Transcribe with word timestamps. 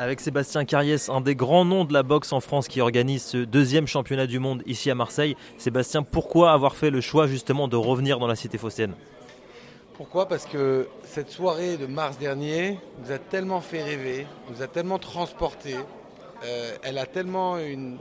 Avec 0.00 0.20
Sébastien 0.20 0.64
Carriès, 0.64 1.08
un 1.08 1.20
des 1.20 1.34
grands 1.34 1.64
noms 1.64 1.84
de 1.84 1.92
la 1.92 2.04
boxe 2.04 2.32
en 2.32 2.38
France 2.38 2.68
qui 2.68 2.80
organise 2.80 3.24
ce 3.24 3.38
deuxième 3.38 3.88
championnat 3.88 4.28
du 4.28 4.38
monde 4.38 4.62
ici 4.64 4.92
à 4.92 4.94
Marseille. 4.94 5.36
Sébastien, 5.56 6.04
pourquoi 6.04 6.52
avoir 6.52 6.76
fait 6.76 6.90
le 6.90 7.00
choix 7.00 7.26
justement 7.26 7.66
de 7.66 7.74
revenir 7.74 8.20
dans 8.20 8.28
la 8.28 8.36
cité 8.36 8.58
phocéenne 8.58 8.94
Pourquoi? 9.94 10.28
Parce 10.28 10.46
que 10.46 10.86
cette 11.02 11.30
soirée 11.30 11.76
de 11.76 11.86
mars 11.86 12.16
dernier 12.16 12.78
nous 13.02 13.10
a 13.10 13.18
tellement 13.18 13.60
fait 13.60 13.82
rêver, 13.82 14.28
nous 14.48 14.62
a 14.62 14.68
tellement 14.68 15.00
transporté, 15.00 15.74
euh, 16.44 16.76
elle 16.84 16.98
a 16.98 17.06
tellement 17.06 17.58
une, 17.58 17.98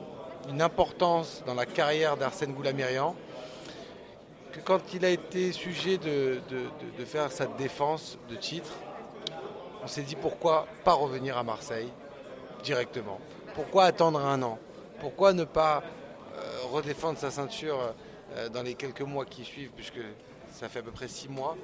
importance 0.59 1.43
dans 1.47 1.55
la 1.55 1.65
carrière 1.65 2.15
d'Arsène 2.15 2.53
Goulamirian 2.53 3.15
que 4.53 4.59
quand 4.59 4.93
il 4.93 5.03
a 5.03 5.09
été 5.09 5.51
sujet 5.51 5.97
de, 5.97 6.39
de 6.97 7.05
faire 7.05 7.31
sa 7.31 7.47
défense 7.47 8.17
de 8.29 8.35
titre, 8.35 8.71
on 9.87 9.89
s'est 9.89 10.01
dit 10.01 10.17
pourquoi 10.17 10.67
pas 10.83 10.91
revenir 10.91 11.37
à 11.37 11.43
Marseille 11.43 11.87
directement? 12.61 13.21
Pourquoi 13.55 13.85
attendre 13.85 14.19
un 14.19 14.43
an? 14.43 14.59
Pourquoi 14.99 15.31
ne 15.31 15.45
pas 15.45 15.81
euh, 16.35 16.59
redéfendre 16.73 17.17
sa 17.17 17.31
ceinture 17.31 17.93
euh, 18.35 18.49
dans 18.49 18.63
les 18.63 18.73
quelques 18.73 18.99
mois 18.99 19.23
qui 19.23 19.45
suivent, 19.45 19.71
puisque 19.73 20.01
ça 20.51 20.67
fait 20.67 20.79
à 20.79 20.81
peu 20.81 20.91
près 20.91 21.07
six 21.07 21.29
mois? 21.29 21.55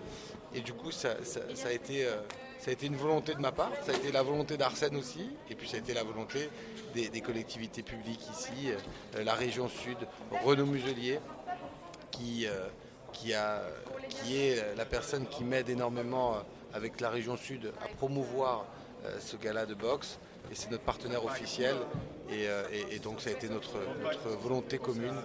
Et 0.55 0.61
du 0.61 0.71
coup, 0.71 0.89
ça, 0.89 1.17
a 1.65 1.71
été, 1.73 2.05
euh, 2.05 2.15
ça 2.59 2.69
a 2.69 2.73
été 2.73 2.85
une 2.85 2.95
volonté 2.95 3.33
de 3.33 3.41
ma 3.41 3.51
part, 3.51 3.71
ça 3.85 3.91
a 3.91 3.95
été 3.95 4.13
la 4.13 4.23
volonté 4.23 4.55
d'Arsène 4.55 4.95
aussi, 4.95 5.29
et 5.49 5.55
puis 5.55 5.67
ça 5.67 5.75
a 5.75 5.79
été 5.79 5.93
la 5.93 6.03
volonté 6.03 6.49
des, 6.93 7.19
collectivités 7.19 7.83
publiques 7.83 8.25
ici, 8.31 8.71
la 9.21 9.33
région 9.33 9.67
sud, 9.67 9.97
Renaud 10.45 10.67
Muselier, 10.67 11.19
qui 12.11 12.45
est 12.45 12.49
la 14.77 14.85
personne 14.85 15.27
qui 15.27 15.43
m'aide 15.43 15.67
énormément 15.67 16.37
avec 16.73 16.99
la 17.01 17.09
région 17.09 17.37
sud 17.37 17.71
à 17.83 17.87
promouvoir 17.87 18.65
euh, 19.05 19.17
ce 19.19 19.35
gala 19.35 19.65
de 19.65 19.73
boxe. 19.73 20.19
Et 20.51 20.55
c'est 20.55 20.71
notre 20.71 20.83
partenaire 20.83 21.25
officiel. 21.25 21.75
Euh, 22.31 22.63
et, 22.91 22.99
donc 22.99 23.21
ça 23.21 23.29
a 23.29 23.33
été 23.33 23.49
notre, 23.49 23.77
notre 24.01 24.37
volonté 24.41 24.77
commune 24.77 25.15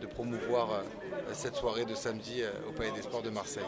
de 0.00 0.06
promouvoir 0.06 0.70
euh, 0.70 0.82
cette 1.32 1.56
soirée 1.56 1.84
de 1.84 1.94
samedi 1.94 2.42
au 2.68 2.72
Palais 2.72 2.92
des 2.92 3.02
Sports 3.02 3.22
de 3.22 3.30
Marseille 3.30 3.64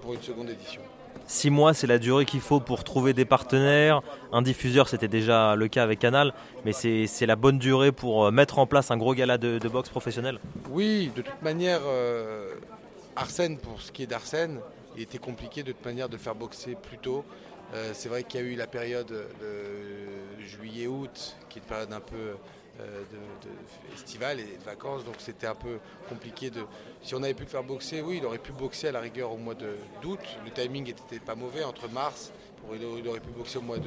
pour 0.00 0.14
une 0.14 0.22
seconde 0.22 0.50
édition. 0.50 0.80
Six 1.26 1.50
mois, 1.50 1.74
c'est 1.74 1.86
la 1.88 1.98
durée 1.98 2.24
qu'il 2.24 2.40
faut 2.40 2.60
pour 2.60 2.84
trouver 2.84 3.12
des 3.12 3.24
partenaires. 3.24 4.02
Un 4.32 4.42
diffuseur, 4.42 4.88
c'était 4.88 5.08
déjà 5.08 5.56
le 5.56 5.66
cas 5.66 5.82
avec 5.82 5.98
Canal, 5.98 6.32
mais 6.64 6.72
c'est 6.72 7.26
la 7.26 7.36
bonne 7.36 7.58
durée 7.58 7.90
pour 7.90 8.30
mettre 8.30 8.58
en 8.60 8.66
place 8.66 8.90
un 8.90 8.96
gros 8.96 9.14
gala 9.14 9.38
de, 9.38 9.68
boxe 9.68 9.88
professionnel 9.88 10.38
Oui, 10.70 11.10
de 11.16 11.22
toute 11.22 11.42
manière, 11.42 11.80
Arsène, 13.16 13.58
pour 13.58 13.80
ce 13.82 13.90
qui 13.90 14.04
est 14.04 14.06
d'Arsène, 14.06 14.60
il 14.96 15.02
était 15.02 15.18
compliqué 15.18 15.62
de 15.62 15.72
toute 15.72 15.84
manière 15.84 16.08
de 16.08 16.16
faire 16.16 16.34
boxer 16.34 16.74
plus 16.74 16.98
tôt. 16.98 17.24
Euh, 17.74 17.90
c'est 17.94 18.08
vrai 18.08 18.22
qu'il 18.22 18.40
y 18.40 18.42
a 18.42 18.46
eu 18.46 18.54
la 18.54 18.66
période 18.66 19.08
de 19.08 20.44
juillet-août, 20.44 21.36
qui 21.48 21.58
est 21.58 21.62
une 21.62 21.68
période 21.68 21.92
un 21.92 22.00
peu 22.00 22.36
euh, 22.80 23.02
estivale 23.94 24.38
et 24.40 24.44
de 24.44 24.64
vacances, 24.64 25.04
donc 25.04 25.16
c'était 25.18 25.46
un 25.46 25.54
peu 25.54 25.78
compliqué 26.08 26.50
de. 26.50 26.64
Si 27.02 27.14
on 27.14 27.22
avait 27.22 27.34
pu 27.34 27.42
le 27.42 27.48
faire 27.48 27.64
boxer, 27.64 28.02
oui, 28.02 28.18
il 28.18 28.26
aurait 28.26 28.38
pu 28.38 28.52
boxer 28.52 28.88
à 28.88 28.92
la 28.92 29.00
rigueur 29.00 29.32
au 29.32 29.36
mois 29.36 29.54
d'août. 29.54 30.20
Le 30.44 30.50
timing 30.50 30.84
n'était 30.84 31.18
pas 31.18 31.34
mauvais 31.34 31.64
entre 31.64 31.88
mars, 31.88 32.32
il 32.72 33.08
aurait 33.08 33.20
pu 33.20 33.30
boxer 33.30 33.58
au 33.58 33.62
mois 33.62 33.78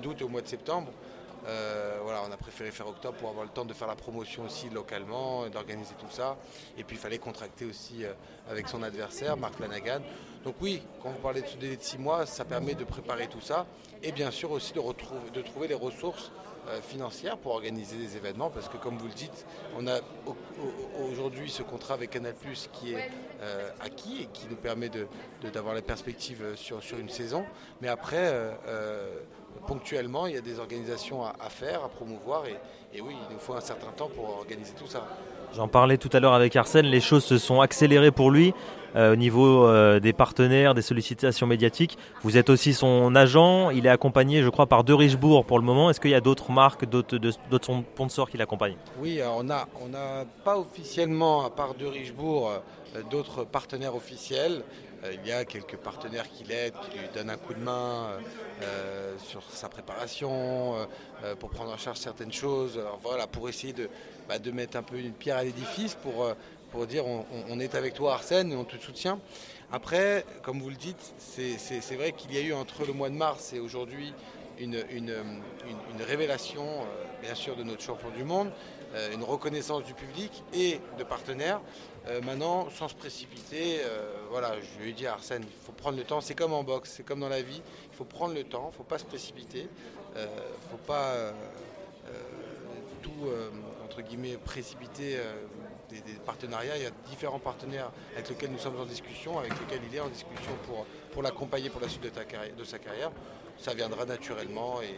d'août 0.00 0.16
et 0.20 0.24
au 0.24 0.28
mois 0.28 0.42
de 0.42 0.48
septembre. 0.48 0.92
Euh, 1.46 1.98
on 2.26 2.32
a 2.32 2.36
préféré 2.36 2.70
faire 2.70 2.88
octobre 2.88 3.16
pour 3.16 3.30
avoir 3.30 3.44
le 3.44 3.50
temps 3.50 3.64
de 3.64 3.72
faire 3.72 3.88
la 3.88 3.96
promotion 3.96 4.44
aussi 4.44 4.68
localement, 4.68 5.48
d'organiser 5.48 5.94
tout 5.98 6.10
ça. 6.10 6.36
Et 6.76 6.84
puis 6.84 6.96
il 6.96 6.98
fallait 7.00 7.18
contracter 7.18 7.64
aussi 7.64 8.04
euh, 8.04 8.12
avec 8.50 8.68
son 8.68 8.82
adversaire, 8.82 9.36
Marc 9.36 9.58
Lanagan. 9.58 10.00
Donc 10.44 10.56
oui, 10.60 10.82
quand 11.02 11.10
vous 11.10 11.18
parlez 11.18 11.42
de 11.42 11.46
ce 11.46 11.56
délai 11.56 11.76
de 11.76 11.82
six 11.82 11.98
mois, 11.98 12.26
ça 12.26 12.44
permet 12.44 12.74
de 12.74 12.84
préparer 12.84 13.26
tout 13.26 13.40
ça. 13.40 13.66
Et 14.02 14.12
bien 14.12 14.30
sûr 14.30 14.50
aussi 14.50 14.72
de 14.72 15.42
trouver 15.42 15.68
les 15.68 15.74
ressources 15.74 16.30
euh, 16.68 16.80
financières 16.80 17.38
pour 17.38 17.52
organiser 17.52 17.96
des 17.96 18.16
événements. 18.16 18.50
Parce 18.50 18.68
que 18.68 18.76
comme 18.76 18.96
vous 18.96 19.06
le 19.06 19.14
dites, 19.14 19.46
on 19.78 19.86
a 19.86 20.00
aujourd'hui 21.10 21.50
ce 21.50 21.62
contrat 21.62 21.94
avec 21.94 22.10
Canal 22.10 22.34
qui 22.72 22.92
est 22.92 23.10
acquis 23.80 24.22
et 24.22 24.26
qui 24.26 24.46
nous 24.48 24.56
permet 24.56 24.88
d'avoir 24.88 25.74
de, 25.74 25.80
la 25.80 25.82
perspective 25.82 26.54
sur, 26.56 26.82
sur 26.82 26.98
une 26.98 27.08
saison. 27.08 27.44
Mais 27.80 27.88
après, 27.88 28.32
ponctuellement, 29.66 30.26
il 30.26 30.34
y 30.34 30.38
a 30.38 30.40
des 30.40 30.58
organisations 30.58 31.24
à, 31.24 31.48
faire, 31.48 31.84
à 31.84 31.88
promouvoir, 31.88 32.44
et, 32.46 33.00
oui, 33.00 33.14
il 33.28 33.34
nous 33.34 33.40
faut 33.40 33.54
un 33.54 33.60
certain 33.60 33.90
temps 33.92 34.08
pour 34.08 34.30
organiser 34.38 34.74
tout 34.74 34.86
ça. 34.86 35.06
J'en 35.56 35.68
parlais 35.68 35.98
tout 35.98 36.10
à 36.12 36.20
l'heure 36.20 36.34
avec 36.34 36.54
Arsène, 36.54 36.86
les 36.86 37.00
choses 37.00 37.24
se 37.24 37.38
sont 37.38 37.60
accélérées 37.60 38.12
pour 38.12 38.30
lui 38.30 38.54
euh, 38.96 39.12
au 39.12 39.16
niveau 39.16 39.66
euh, 39.66 40.00
des 40.00 40.12
partenaires, 40.12 40.74
des 40.74 40.82
sollicitations 40.82 41.46
médiatiques. 41.46 41.98
Vous 42.22 42.36
êtes 42.36 42.50
aussi 42.50 42.72
son 42.72 43.14
agent, 43.14 43.70
il 43.70 43.86
est 43.86 43.90
accompagné, 43.90 44.42
je 44.42 44.48
crois, 44.48 44.66
par 44.66 44.84
De 44.84 44.92
Richebourg 44.92 45.44
pour 45.44 45.58
le 45.58 45.64
moment. 45.64 45.90
Est-ce 45.90 46.00
qu'il 46.00 46.10
y 46.10 46.14
a 46.14 46.20
d'autres 46.20 46.50
marques, 46.52 46.84
d'autres 46.84 47.82
sponsors 47.94 48.30
qui 48.30 48.36
l'accompagnent? 48.36 48.76
Oui, 49.00 49.20
on 49.24 49.44
n'a 49.44 49.66
on 49.80 49.90
pas 50.44 50.58
officiellement, 50.58 51.44
à 51.44 51.50
part 51.50 51.74
De 51.74 51.86
Richebourg, 51.86 52.50
euh, 52.96 53.02
d'autres 53.10 53.44
partenaires 53.44 53.94
officiels. 53.94 54.62
Euh, 55.04 55.12
il 55.22 55.28
y 55.28 55.32
a 55.32 55.44
quelques 55.44 55.76
partenaires 55.76 56.28
qui 56.28 56.44
l'aident, 56.44 56.74
qui 56.90 56.98
lui 56.98 57.08
donnent 57.14 57.30
un 57.30 57.36
coup 57.36 57.54
de 57.54 57.60
main 57.60 58.08
euh, 58.62 58.99
sur 59.26 59.42
sa 59.52 59.68
préparation, 59.68 60.88
pour 61.38 61.50
prendre 61.50 61.72
en 61.72 61.76
charge 61.76 61.98
certaines 61.98 62.32
choses. 62.32 62.80
voilà, 63.02 63.26
pour 63.26 63.48
essayer 63.48 63.72
de, 63.72 63.88
bah, 64.28 64.38
de 64.38 64.50
mettre 64.50 64.76
un 64.76 64.82
peu 64.82 64.98
une 64.98 65.12
pierre 65.12 65.36
à 65.36 65.44
l'édifice, 65.44 65.94
pour, 65.94 66.26
pour 66.70 66.86
dire 66.86 67.04
on, 67.06 67.60
est 67.60 67.74
avec 67.74 67.94
toi 67.94 68.14
Arsène 68.14 68.52
et 68.52 68.56
on 68.56 68.64
te 68.64 68.76
soutient. 68.76 69.18
Après, 69.72 70.24
comme 70.42 70.60
vous 70.60 70.70
le 70.70 70.76
dites, 70.76 71.14
c'est 71.18 71.94
vrai 71.94 72.12
qu'il 72.12 72.34
y 72.34 72.38
a 72.38 72.40
eu 72.40 72.52
entre 72.52 72.84
le 72.84 72.92
mois 72.92 73.08
de 73.08 73.14
mars 73.14 73.52
et 73.52 73.60
aujourd'hui 73.60 74.12
une, 74.60 74.76
révélation, 76.06 76.64
bien 77.22 77.34
sûr, 77.34 77.56
de 77.56 77.62
notre 77.62 77.82
champion 77.82 78.10
du 78.10 78.24
monde, 78.24 78.50
une 79.12 79.22
reconnaissance 79.22 79.84
du 79.84 79.94
public 79.94 80.42
et 80.52 80.80
de 80.98 81.04
partenaires. 81.04 81.60
Euh, 82.08 82.20
maintenant, 82.22 82.68
sans 82.70 82.88
se 82.88 82.94
précipiter, 82.94 83.80
euh, 83.84 84.10
voilà, 84.30 84.54
je 84.60 84.82
lui 84.82 84.90
ai 84.90 84.92
dit 84.92 85.06
à 85.06 85.12
Arsène, 85.12 85.42
il 85.44 85.66
faut 85.66 85.72
prendre 85.72 85.98
le 85.98 86.04
temps. 86.04 86.20
C'est 86.20 86.34
comme 86.34 86.52
en 86.52 86.64
boxe, 86.64 86.94
c'est 86.96 87.02
comme 87.02 87.20
dans 87.20 87.28
la 87.28 87.42
vie. 87.42 87.62
Il 87.92 87.96
faut 87.96 88.04
prendre 88.04 88.34
le 88.34 88.44
temps, 88.44 88.68
il 88.68 88.72
ne 88.72 88.76
faut 88.76 88.84
pas 88.84 88.98
se 88.98 89.04
précipiter. 89.04 89.68
Il 90.14 90.18
euh, 90.18 90.26
ne 90.26 90.70
faut 90.70 90.84
pas 90.86 91.14
tout, 93.02 93.10
entre 93.82 94.02
guillemets, 94.02 94.36
précipiter 94.36 95.18
des, 95.88 96.00
partenariats. 96.26 96.76
Il 96.76 96.82
y 96.82 96.86
a 96.86 96.90
différents 97.08 97.38
partenaires 97.38 97.90
avec 98.14 98.28
lesquels 98.28 98.50
nous 98.50 98.58
sommes 98.58 98.78
en 98.78 98.84
discussion, 98.84 99.38
avec 99.38 99.52
lesquels 99.58 99.80
il 99.90 99.96
est 99.96 100.00
en 100.00 100.08
discussion 100.08 100.52
pour, 100.66 100.84
pour 101.12 101.22
l'accompagner 101.22 101.70
pour 101.70 101.80
la 101.80 101.88
suite 101.88 102.02
de 102.02 102.64
sa 102.64 102.78
carrière. 102.78 103.10
Ça 103.58 103.74
viendra 103.74 104.04
naturellement 104.04 104.80
et, 104.82 104.96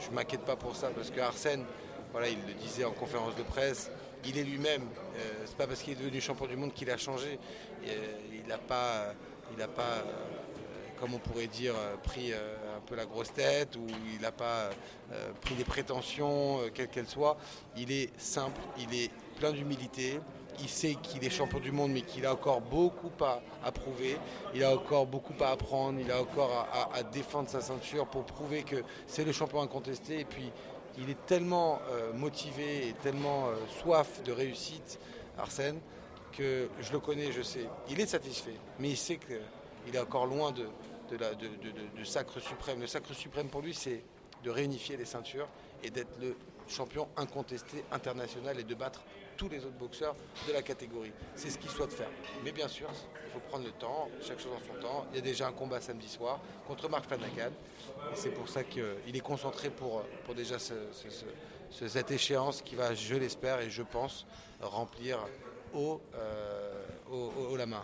je 0.00 0.10
ne 0.10 0.14
m'inquiète 0.14 0.40
pas 0.40 0.56
pour 0.56 0.74
ça 0.74 0.88
parce 0.90 1.10
que 1.10 1.20
Arsène, 1.20 1.64
voilà, 2.10 2.28
il 2.28 2.38
le 2.46 2.54
disait 2.54 2.84
en 2.84 2.92
conférence 2.92 3.36
de 3.36 3.42
presse, 3.42 3.90
il 4.24 4.38
est 4.38 4.44
lui-même. 4.44 4.82
Euh, 5.16 5.44
c'est 5.44 5.56
pas 5.56 5.66
parce 5.66 5.82
qu'il 5.82 5.92
est 5.92 5.96
devenu 5.96 6.20
champion 6.20 6.46
du 6.46 6.56
monde 6.56 6.72
qu'il 6.72 6.90
a 6.90 6.96
changé. 6.96 7.38
Euh, 7.86 8.18
il 8.32 8.46
n'a 8.48 8.58
pas, 8.58 9.14
il 9.56 9.66
pas 9.68 9.82
euh, 9.82 10.02
comme 10.98 11.14
on 11.14 11.18
pourrait 11.18 11.46
dire, 11.46 11.74
pris 12.04 12.32
un 12.32 12.80
peu 12.86 12.94
la 12.94 13.04
grosse 13.04 13.32
tête 13.32 13.76
ou 13.76 13.86
il 14.14 14.20
n'a 14.22 14.32
pas 14.32 14.70
pris 15.42 15.54
des 15.54 15.64
prétentions, 15.64 16.60
quelles 16.72 16.88
qu'elles 16.88 17.06
soient. 17.06 17.36
Il 17.76 17.92
est 17.92 18.10
simple, 18.18 18.58
il 18.78 18.94
est 18.94 19.10
plein 19.38 19.52
d'humilité. 19.52 20.20
Il 20.60 20.68
sait 20.68 20.94
qu'il 21.02 21.24
est 21.24 21.30
champion 21.30 21.60
du 21.60 21.72
monde, 21.72 21.92
mais 21.92 22.02
qu'il 22.02 22.26
a 22.26 22.32
encore 22.32 22.60
beaucoup 22.60 23.12
à, 23.24 23.72
prouver. 23.72 24.16
Il 24.54 24.64
a 24.64 24.74
encore 24.74 25.06
beaucoup 25.06 25.34
à 25.40 25.48
apprendre. 25.48 25.98
Il 26.00 26.10
a 26.10 26.20
encore 26.20 26.68
à, 26.72 26.96
à 26.96 27.02
défendre 27.02 27.48
sa 27.48 27.60
ceinture 27.60 28.06
pour 28.06 28.24
prouver 28.24 28.62
que 28.62 28.82
c'est 29.06 29.24
le 29.24 29.32
champion 29.32 29.60
incontesté. 29.60 30.20
Et 30.20 30.24
puis, 30.24 30.50
il 30.98 31.10
est 31.10 31.26
tellement 31.26 31.80
euh, 31.90 32.12
motivé 32.12 32.88
et 32.88 32.92
tellement 32.94 33.48
euh, 33.48 33.56
soif 33.80 34.22
de 34.22 34.32
réussite, 34.32 34.98
Arsène, 35.38 35.78
que 36.32 36.68
je 36.80 36.92
le 36.92 37.00
connais, 37.00 37.32
je 37.32 37.42
sais. 37.42 37.68
Il 37.90 38.00
est 38.00 38.06
satisfait, 38.06 38.56
mais 38.78 38.90
il 38.90 38.96
sait 38.96 39.18
qu'il 39.18 39.94
est 39.94 39.98
encore 39.98 40.26
loin 40.26 40.52
de, 40.52 40.66
de, 41.10 42.04
sacre 42.04 42.40
suprême. 42.40 42.80
Le 42.80 42.86
sacre 42.86 43.12
suprême 43.14 43.48
pour 43.48 43.62
lui, 43.62 43.74
c'est 43.74 44.02
de 44.42 44.50
réunifier 44.50 44.96
les 44.96 45.04
ceintures 45.04 45.48
et 45.82 45.90
d'être 45.90 46.18
le 46.20 46.36
champion 46.68 47.08
incontesté 47.16 47.84
international 47.92 48.58
et 48.58 48.64
de 48.64 48.74
battre 48.74 49.04
tous 49.36 49.48
les 49.48 49.58
autres 49.58 49.78
boxeurs 49.78 50.14
de 50.48 50.52
la 50.52 50.62
catégorie. 50.62 51.12
C'est 51.34 51.50
ce 51.50 51.58
qu'il 51.58 51.70
souhaite 51.70 51.92
faire. 51.92 52.10
Mais 52.44 52.52
bien 52.52 52.68
sûr, 52.68 52.88
il 53.26 53.32
faut 53.32 53.40
prendre 53.48 53.64
le 53.64 53.72
temps, 53.72 54.08
chaque 54.26 54.40
chose 54.40 54.52
en 54.56 54.74
son 54.74 54.80
temps. 54.80 55.06
Il 55.12 55.16
y 55.16 55.18
a 55.18 55.22
déjà 55.22 55.48
un 55.48 55.52
combat 55.52 55.80
samedi 55.80 56.08
soir 56.08 56.40
contre 56.66 56.88
Marc 56.88 57.06
Flanagan. 57.06 57.52
C'est 58.14 58.30
pour 58.30 58.48
ça 58.48 58.64
qu'il 58.64 59.14
est 59.14 59.20
concentré 59.20 59.70
pour, 59.70 60.02
pour 60.24 60.34
déjà 60.34 60.56
cette 60.58 62.10
échéance 62.10 62.62
qui 62.62 62.74
va, 62.74 62.94
je 62.94 63.14
l'espère 63.14 63.60
et 63.60 63.70
je 63.70 63.82
pense, 63.82 64.26
remplir 64.60 65.18
haut, 65.74 66.00
euh, 66.14 67.56
la 67.56 67.66
main. 67.66 67.82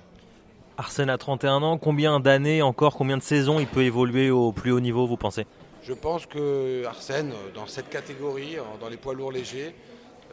Arsène 0.79 1.11
a 1.11 1.19
31 1.19 1.63
ans, 1.63 1.79
combien 1.79 2.19
d'années 2.19 2.63
encore, 2.63 2.97
combien 2.97 3.19
de 3.19 3.23
saisons 3.23 3.61
il 3.61 3.67
peut 3.67 3.83
évoluer 3.83 4.31
au 4.31 4.53
plus 4.53 4.73
haut 4.73 4.81
niveau, 4.81 5.07
vous 5.07 5.19
pensez? 5.19 5.47
Je 5.83 5.93
pense 5.93 6.27
que 6.27 6.85
Arsène, 6.87 7.35
dans 7.55 7.67
cette 7.67 7.91
catégorie, 7.91 8.57
dans 8.81 8.89
les 8.89 8.97
poids 8.97 9.15
lourds 9.15 9.33
légers, 9.33 9.75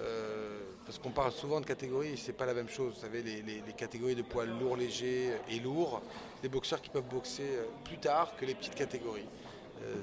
euh, 0.02 0.49
parce 0.90 0.98
qu'on 0.98 1.12
parle 1.12 1.32
souvent 1.32 1.62
de 1.62 1.68
catégories, 1.68 2.18
c'est 2.18 2.34
pas 2.34 2.48
la 2.48 2.56
même 2.56 2.68
chose. 2.68 2.96
Vous 2.96 3.02
savez, 3.02 3.22
les, 3.22 3.62
catégories 3.78 4.16
de 4.16 4.24
poids 4.24 4.46
lourds, 4.46 4.76
légers 4.76 5.34
et 5.48 5.60
lourds, 5.60 6.02
des 6.42 6.50
boxeurs 6.50 6.82
qui 6.82 6.90
peuvent 6.90 7.08
boxer 7.08 7.44
euh, 7.44 7.66
plus 7.84 8.00
tard 8.00 8.36
que 8.38 8.44
les 8.44 8.56
petites 8.56 8.74
catégories. 8.74 9.28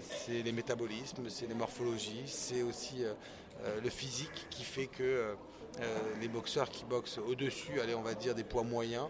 c'est 0.01 0.43
les 0.43 0.53
métabolismes, 0.53 1.29
c'est 1.29 1.49
les 1.49 1.55
morphologies, 1.55 2.23
c'est 2.27 2.63
aussi 2.63 3.05
le 3.83 3.91
physique 3.91 4.47
qui 4.49 4.63
fait 4.63 4.87
que 4.87 5.35
les 6.21 6.29
boxeurs 6.29 6.71
qui 6.71 6.85
boxent 6.85 7.19
au-dessus, 7.19 7.81
allez, 7.81 7.97
on 7.97 8.03
va 8.03 8.15
dire 8.15 8.35
des 8.37 8.45
poids 8.45 8.63
moyens, 8.63 9.09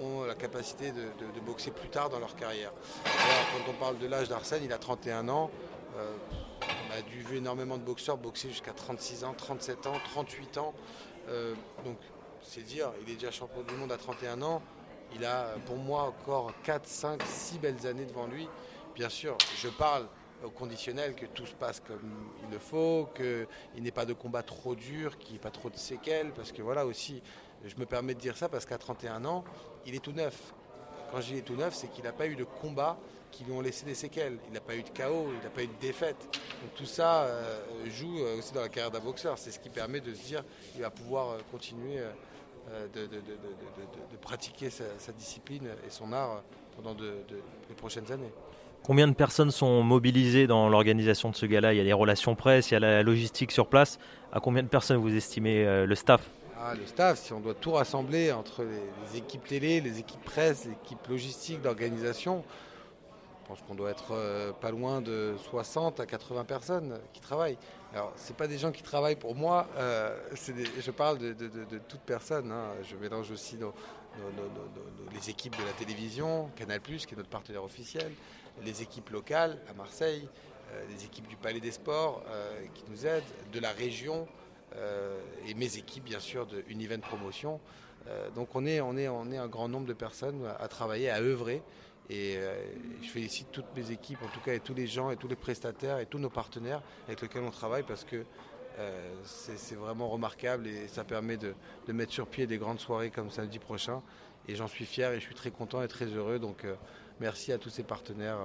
ont 0.00 0.24
la 0.24 0.34
capacité 0.34 0.90
de, 0.92 1.40
boxer 1.46 1.70
plus 1.70 1.88
tard 1.88 2.10
dans 2.10 2.18
leur 2.18 2.34
carrière. 2.34 2.72
quand 3.04 3.70
on 3.70 3.74
parle 3.74 3.98
de 3.98 4.08
l'âge 4.08 4.28
d'Arsène, 4.28 4.64
il 4.64 4.72
a 4.72 4.78
31 4.78 5.28
ans. 5.28 5.50
A 6.90 7.02
dû 7.02 7.22
vu 7.22 7.36
énormément 7.38 7.76
de 7.76 7.82
boxeurs 7.82 8.16
boxer 8.16 8.48
jusqu'à 8.48 8.72
36 8.72 9.24
ans, 9.24 9.34
37 9.36 9.86
ans, 9.86 9.94
38 10.12 10.58
ans. 10.58 10.74
donc 11.84 11.96
c'est 12.42 12.62
dire, 12.62 12.90
il 13.02 13.12
est 13.12 13.16
déjà 13.16 13.30
champion 13.30 13.62
du 13.62 13.74
monde 13.74 13.92
à 13.92 13.96
31 13.96 14.42
ans. 14.42 14.62
Il 15.14 15.24
a 15.24 15.54
pour 15.66 15.76
moi 15.76 16.02
encore 16.02 16.52
4, 16.62 16.86
5, 16.86 17.22
6 17.22 17.58
belles 17.58 17.86
années 17.86 18.06
devant 18.06 18.26
lui. 18.26 18.48
Bien 18.94 19.08
sûr, 19.08 19.36
je 19.56 19.68
parle 19.68 20.06
au 20.44 20.50
conditionnel 20.50 21.14
que 21.14 21.26
tout 21.26 21.46
se 21.46 21.54
passe 21.54 21.80
comme 21.80 22.30
il 22.44 22.50
le 22.50 22.58
faut, 22.58 23.08
qu'il 23.14 23.82
n'ait 23.82 23.90
pas 23.90 24.06
de 24.06 24.14
combat 24.14 24.42
trop 24.42 24.74
dur, 24.74 25.18
qu'il 25.18 25.32
n'y 25.32 25.36
ait 25.36 25.40
pas 25.40 25.50
trop 25.50 25.68
de 25.68 25.76
séquelles, 25.76 26.32
parce 26.32 26.52
que 26.52 26.62
voilà 26.62 26.86
aussi, 26.86 27.22
je 27.64 27.76
me 27.76 27.86
permets 27.86 28.14
de 28.14 28.20
dire 28.20 28.36
ça 28.36 28.48
parce 28.48 28.64
qu'à 28.64 28.78
31 28.78 29.24
ans, 29.24 29.44
il 29.86 29.94
est 29.94 30.00
tout 30.00 30.12
neuf. 30.12 30.54
Quand 31.10 31.20
je 31.20 31.34
dis 31.34 31.42
tout 31.42 31.56
neuf, 31.56 31.74
c'est 31.74 31.88
qu'il 31.88 32.04
n'a 32.04 32.12
pas 32.12 32.26
eu 32.26 32.36
de 32.36 32.44
combat 32.44 32.98
qui 33.30 33.44
lui 33.44 33.52
ont 33.52 33.60
laissé 33.60 33.84
des 33.84 33.94
séquelles. 33.94 34.38
Il 34.48 34.52
n'a 34.52 34.60
pas 34.60 34.76
eu 34.76 34.82
de 34.82 34.88
chaos, 34.90 35.28
il 35.28 35.42
n'a 35.42 35.50
pas 35.50 35.62
eu 35.62 35.66
de 35.66 35.80
défaite. 35.80 36.16
Donc 36.62 36.74
tout 36.74 36.86
ça 36.86 37.22
euh, 37.22 37.58
joue 37.86 38.18
euh, 38.18 38.38
aussi 38.38 38.52
dans 38.52 38.60
la 38.60 38.68
carrière 38.68 38.90
d'un 38.90 39.00
boxeur. 39.00 39.38
C'est 39.38 39.50
ce 39.50 39.58
qui 39.58 39.68
permet 39.68 40.00
de 40.00 40.12
se 40.14 40.26
dire 40.26 40.44
qu'il 40.72 40.82
va 40.82 40.90
pouvoir 40.90 41.30
euh, 41.30 41.38
continuer 41.50 42.00
de, 42.94 44.16
pratiquer 44.20 44.70
sa, 44.70 45.12
discipline 45.12 45.68
et 45.86 45.90
son 45.90 46.12
art 46.12 46.42
pendant 46.76 46.94
les 47.00 47.74
prochaines 47.74 48.10
années. 48.12 48.32
Combien 48.84 49.08
de 49.08 49.14
personnes 49.14 49.50
sont 49.50 49.82
mobilisées 49.82 50.46
dans 50.46 50.68
l'organisation 50.68 51.30
de 51.30 51.36
ce 51.36 51.46
gala? 51.46 51.74
Il 51.74 51.78
y 51.78 51.80
a 51.80 51.84
les 51.84 51.92
relations 51.92 52.34
presse, 52.34 52.70
il 52.70 52.74
y 52.74 52.76
a 52.76 52.80
la 52.80 53.02
logistique 53.02 53.50
sur 53.50 53.66
place. 53.66 53.98
À 54.32 54.40
combien 54.40 54.62
de 54.62 54.68
personnes 54.68 54.98
vous 54.98 55.14
estimez 55.14 55.84
le 55.84 55.94
staff? 55.94 56.22
Ah, 56.62 56.74
Le 56.74 56.86
staff, 56.86 57.18
si 57.18 57.32
on 57.32 57.40
doit 57.40 57.54
tout 57.54 57.72
rassembler 57.72 58.32
entre 58.32 58.64
les, 58.64 59.18
équipes 59.18 59.44
télé, 59.44 59.80
les 59.80 59.98
équipes 59.98 60.22
presse, 60.22 60.66
les 60.66 60.72
équipes 60.72 61.06
logistiques 61.08 61.62
d'organisation, 61.62 62.44
pense 63.50 63.62
qu'on 63.66 63.74
doit 63.74 63.90
être 63.90 64.12
euh, 64.12 64.52
pas 64.52 64.70
loin 64.70 65.00
de 65.00 65.34
60 65.50 65.98
à 65.98 66.06
80 66.06 66.44
personnes 66.44 67.00
qui 67.12 67.20
travaillent. 67.20 67.58
Alors, 67.92 68.12
ce 68.16 68.32
pas 68.32 68.46
des 68.46 68.58
gens 68.58 68.70
qui 68.70 68.84
travaillent 68.84 69.16
pour 69.16 69.34
moi, 69.34 69.66
euh, 69.76 70.16
je 70.78 70.90
parle 70.92 71.18
de, 71.18 71.32
toute 71.88 72.00
personne. 72.02 72.52
Hein. 72.52 72.68
Je 72.88 72.94
mélange 72.94 73.28
aussi 73.32 73.58
les 75.12 75.30
équipes 75.30 75.58
de 75.58 75.64
la 75.64 75.72
télévision, 75.72 76.48
Canal, 76.54 76.80
qui 76.80 76.92
est 76.92 77.16
notre 77.16 77.28
partenaire 77.28 77.64
officiel, 77.64 78.12
les 78.64 78.82
équipes 78.82 79.10
locales 79.10 79.58
à 79.68 79.74
Marseille, 79.74 80.28
euh, 80.72 80.84
les 80.88 81.04
équipes 81.04 81.26
du 81.26 81.36
Palais 81.36 81.60
des 81.60 81.72
Sports 81.72 82.22
qui 82.74 82.84
nous 82.88 83.04
aident, 83.04 83.24
de 83.52 83.58
la 83.58 83.72
région, 83.72 84.28
et 85.48 85.54
mes 85.54 85.76
équipes, 85.76 86.04
bien 86.04 86.20
sûr, 86.20 86.46
de 86.46 86.62
Univent 86.68 87.00
Promotion. 87.00 87.58
donc, 88.36 88.54
on 88.54 88.64
est 88.64 88.78
un 88.78 89.48
grand 89.48 89.68
nombre 89.68 89.86
de 89.86 89.94
personnes 89.94 90.40
à 90.60 90.68
travailler, 90.68 91.10
à 91.10 91.20
œuvrer. 91.20 91.60
Et 92.10 92.36
euh, 92.36 92.60
je 93.02 93.08
félicite 93.08 93.52
toutes 93.52 93.76
mes 93.76 93.92
équipes, 93.92 94.18
en 94.24 94.28
tout 94.28 94.40
cas, 94.40 94.52
et 94.52 94.58
tous 94.58 94.74
les 94.74 94.88
gens, 94.88 95.12
et 95.12 95.16
tous 95.16 95.28
les 95.28 95.36
prestataires, 95.36 96.00
et 96.00 96.06
tous 96.06 96.18
nos 96.18 96.28
partenaires 96.28 96.82
avec 97.06 97.22
lesquels 97.22 97.44
on 97.44 97.52
travaille, 97.52 97.84
parce 97.84 98.02
que 98.02 98.24
euh, 98.80 99.14
c'est 99.24 99.76
vraiment 99.76 100.08
remarquable 100.08 100.66
et 100.66 100.88
ça 100.88 101.04
permet 101.04 101.36
de, 101.36 101.54
mettre 101.88 102.12
sur 102.12 102.26
pied 102.26 102.48
des 102.48 102.58
grandes 102.58 102.80
soirées 102.80 103.10
comme 103.10 103.30
samedi 103.30 103.60
prochain. 103.60 104.02
Et 104.48 104.56
j'en 104.56 104.66
suis 104.66 104.86
fier 104.86 105.12
et 105.12 105.20
je 105.20 105.24
suis 105.24 105.36
très 105.36 105.52
content 105.52 105.82
et 105.82 105.88
très 105.88 106.06
heureux. 106.06 106.40
Donc 106.40 106.64
euh, 106.64 106.74
merci 107.20 107.52
à 107.52 107.58
tous 107.58 107.70
ces 107.70 107.84
partenaires 107.84 108.38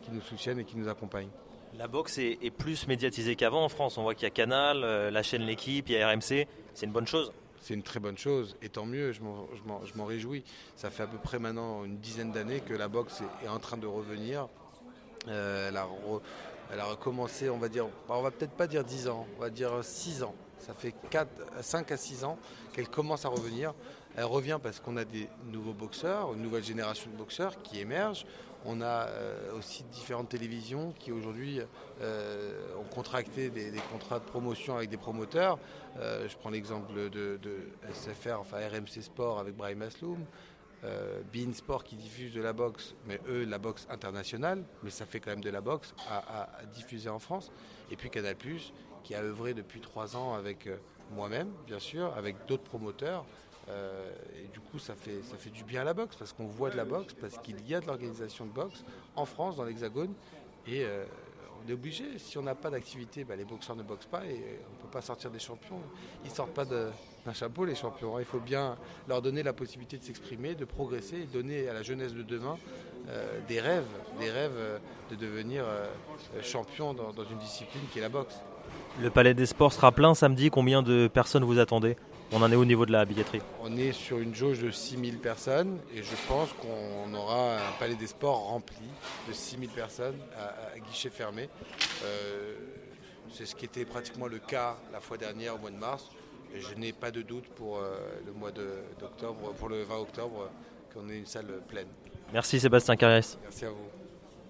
qui 0.00 0.12
nous 0.12 0.22
soutiennent 0.22 0.58
et 0.58 0.64
qui 0.64 0.78
nous 0.78 0.88
accompagnent. 0.88 1.30
La 1.76 1.88
boxe 1.88 2.16
est, 2.18 2.38
est 2.40 2.50
plus 2.50 2.88
médiatisée 2.88 3.36
qu'avant 3.36 3.64
en 3.64 3.68
France. 3.68 3.98
On 3.98 4.02
voit 4.02 4.14
qu'il 4.14 4.24
y 4.24 4.26
a 4.26 4.30
Canal, 4.30 4.80
la 4.80 5.22
chaîne 5.22 5.42
L'équipe, 5.42 5.90
il 5.90 5.96
y 5.96 5.98
a 5.98 6.08
RMC. 6.08 6.46
C'est 6.72 6.86
une 6.86 6.92
bonne 6.92 7.06
chose 7.06 7.32
c'est 7.60 7.74
une 7.74 7.82
très 7.82 8.00
bonne 8.00 8.16
chose, 8.16 8.56
et 8.62 8.68
tant 8.68 8.86
mieux, 8.86 9.12
je 9.12 9.20
m'en 9.22 10.04
réjouis. 10.04 10.44
Ça 10.76 10.90
fait 10.90 11.02
à 11.02 11.06
peu 11.06 11.18
près 11.18 11.38
maintenant 11.38 11.84
une 11.84 11.98
dizaine 11.98 12.32
d'années 12.32 12.60
que 12.60 12.74
la 12.74 12.88
boxe 12.88 13.22
est, 13.44 13.48
en 13.48 13.58
train 13.58 13.76
de 13.76 13.86
revenir. 13.86 14.48
Euh, 15.28 15.68
elle, 15.68 16.80
a 16.80 16.84
recommencé, 16.84 17.50
on 17.50 17.58
va 17.58 17.68
dire, 17.68 17.86
bah, 18.08 18.14
on 18.16 18.22
va 18.22 18.30
peut-être 18.30 18.52
pas 18.52 18.66
dire 18.66 18.84
10 18.84 19.08
ans, 19.08 19.26
on 19.36 19.40
va 19.40 19.50
dire 19.50 19.72
6 19.82 20.22
ans. 20.22 20.34
Ça 20.58 20.74
fait 20.74 20.94
4, 21.10 21.28
5 21.62 21.92
à 21.92 21.96
6 21.96 22.24
ans 22.24 22.38
qu'elle 22.72 22.88
commence 22.88 23.24
à 23.24 23.28
revenir. 23.28 23.74
Elle 24.16 24.24
revient 24.24 24.58
parce 24.62 24.80
qu'on 24.80 24.96
a 24.96 25.04
des 25.04 25.28
nouveaux 25.46 25.72
boxeurs, 25.72 26.32
une 26.34 26.42
nouvelle 26.42 26.64
génération 26.64 27.10
de 27.10 27.16
boxeurs 27.16 27.60
qui 27.62 27.80
émergent. 27.80 28.26
On 28.66 28.80
a 28.82 29.06
euh, 29.06 29.58
aussi 29.58 29.84
différentes 29.84 30.28
télévisions 30.28 30.92
qui 30.98 31.12
aujourd'hui 31.12 31.60
euh, 32.02 32.76
ont 32.78 32.94
contracté 32.94 33.48
des, 33.48 33.72
contrats 33.90 34.18
de 34.18 34.24
promotion 34.24 34.76
avec 34.76 34.90
des 34.90 34.98
promoteurs. 34.98 35.58
Euh, 35.98 36.28
je 36.28 36.36
prends 36.36 36.50
l'exemple 36.50 37.08
de, 37.08 37.38
SFR, 37.92 38.38
enfin 38.40 38.58
RMC 38.58 39.02
Sport 39.02 39.38
avec 39.38 39.56
Brahim 39.56 39.82
Asloum. 39.82 40.24
Bein 41.30 41.52
Sport 41.52 41.84
qui 41.84 41.94
diffuse 41.94 42.32
de 42.32 42.40
la 42.40 42.54
boxe, 42.54 42.94
mais 43.06 43.20
eux 43.28 43.44
la 43.44 43.58
boxe 43.58 43.86
internationale, 43.90 44.64
mais 44.82 44.88
ça 44.88 45.04
fait 45.04 45.20
quand 45.20 45.28
même 45.28 45.42
de 45.42 45.50
la 45.50 45.60
boxe 45.60 45.94
à, 46.08 46.48
diffuser 46.72 47.10
en 47.10 47.18
France. 47.18 47.52
Et 47.90 47.96
puis 47.96 48.08
Canal 48.08 48.34
qui 49.04 49.14
a 49.14 49.20
œuvré 49.20 49.52
depuis 49.52 49.80
trois 49.80 50.16
ans 50.16 50.32
avec 50.32 50.70
moi-même, 51.12 51.50
bien 51.66 51.78
sûr, 51.78 52.14
avec 52.16 52.46
d'autres 52.46 52.62
promoteurs. 52.62 53.26
Euh, 53.68 54.10
et 54.36 54.48
du 54.48 54.60
coup, 54.60 54.78
ça 54.78 54.94
fait, 54.94 55.50
du 55.50 55.64
bien 55.64 55.82
à 55.82 55.84
la 55.84 55.94
boxe 55.94 56.16
parce 56.16 56.32
qu'on 56.32 56.46
voit 56.46 56.70
de 56.70 56.76
la 56.76 56.84
boxe, 56.84 57.14
parce 57.14 57.38
qu'il 57.38 57.66
y 57.68 57.74
a 57.74 57.80
de 57.80 57.86
l'organisation 57.86 58.46
de 58.46 58.52
boxe 58.52 58.84
en 59.16 59.24
France, 59.24 59.56
dans 59.56 59.64
l'Hexagone. 59.64 60.12
Et 60.66 60.84
euh, 60.84 61.04
on 61.64 61.68
est 61.68 61.72
obligé. 61.72 62.18
Si 62.18 62.38
on 62.38 62.42
n'a 62.42 62.54
pas 62.54 62.70
d'activité, 62.70 63.24
bah, 63.24 63.36
les 63.36 63.44
boxeurs 63.44 63.76
ne 63.76 63.82
boxent 63.82 64.06
pas 64.06 64.24
et 64.24 64.60
on 64.68 64.76
ne 64.76 64.82
peut 64.82 64.90
pas 64.90 65.02
sortir 65.02 65.30
des 65.30 65.38
champions. 65.38 65.80
Ils 66.24 66.30
ne 66.30 66.34
sortent 66.34 66.54
pas 66.54 66.64
d'un 66.64 67.32
chapeau, 67.32 67.64
les 67.64 67.74
champions. 67.74 68.18
Il 68.18 68.24
faut 68.24 68.40
bien 68.40 68.76
leur 69.08 69.22
donner 69.22 69.42
la 69.42 69.52
possibilité 69.52 69.98
de 69.98 70.04
s'exprimer, 70.04 70.54
de 70.54 70.64
progresser 70.64 71.22
et 71.22 71.26
donner 71.26 71.68
à 71.68 71.74
la 71.74 71.82
jeunesse 71.82 72.14
de 72.14 72.22
demain 72.22 72.58
euh, 73.08 73.40
des 73.46 73.60
rêves, 73.60 73.88
des 74.18 74.30
rêves 74.30 74.80
de 75.10 75.16
devenir 75.16 75.64
champion 76.42 76.94
dans 76.94 77.24
une 77.24 77.38
discipline 77.38 77.82
qui 77.92 77.98
est 77.98 78.02
la 78.02 78.08
boxe. 78.08 78.40
Le 79.00 79.10
Palais 79.10 79.34
des 79.34 79.46
Sports 79.46 79.72
sera 79.72 79.92
plein 79.92 80.14
samedi. 80.14 80.50
Combien 80.50 80.82
de 80.82 81.08
personnes 81.08 81.44
vous 81.44 81.58
attendez? 81.58 81.96
On 82.32 82.42
en 82.42 82.52
est 82.52 82.56
au 82.56 82.64
niveau 82.64 82.86
de 82.86 82.92
la 82.92 83.04
billetterie 83.04 83.40
On 83.60 83.76
est 83.76 83.92
sur 83.92 84.18
une 84.18 84.34
jauge 84.34 84.60
de 84.60 84.70
6000 84.70 85.18
personnes 85.18 85.78
et 85.92 86.02
je 86.02 86.14
pense 86.28 86.50
qu'on 86.52 87.12
aura 87.12 87.56
un 87.56 87.72
palais 87.78 87.96
des 87.96 88.06
sports 88.06 88.44
rempli 88.48 88.86
de 89.28 89.32
6000 89.32 89.68
personnes 89.70 90.18
à, 90.38 90.78
guichet 90.78 91.10
fermé. 91.10 91.48
Euh, 92.04 92.54
c'est 93.32 93.46
ce 93.46 93.56
qui 93.56 93.64
était 93.64 93.84
pratiquement 93.84 94.26
le 94.26 94.38
cas 94.38 94.76
la 94.92 95.00
fois 95.00 95.16
dernière 95.16 95.56
au 95.56 95.58
mois 95.58 95.70
de 95.70 95.76
mars. 95.76 96.08
Et 96.54 96.60
je 96.60 96.74
n'ai 96.74 96.92
pas 96.92 97.10
de 97.10 97.22
doute 97.22 97.46
pour 97.56 97.78
euh, 97.78 97.96
le 98.26 98.32
mois 98.32 98.50
d'octobre, 98.52 99.52
pour 99.58 99.68
le 99.68 99.82
20 99.82 99.96
octobre, 99.98 100.50
qu'on 100.92 101.08
ait 101.08 101.18
une 101.18 101.26
salle 101.26 101.46
pleine. 101.66 101.88
Merci 102.32 102.60
Sébastien 102.60 102.96
Carrès. 102.96 103.38
Merci 103.42 103.64
à 103.64 103.70
vous. 103.70 103.99